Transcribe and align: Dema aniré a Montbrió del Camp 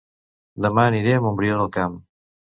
Dema 0.65 0.85
aniré 0.91 1.13
a 1.17 1.19
Montbrió 1.25 1.59
del 1.59 1.69
Camp 1.77 1.99